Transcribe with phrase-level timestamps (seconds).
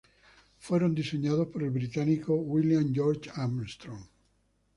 [0.57, 4.01] Fueron diseñados por el británico sir William George Armstrong.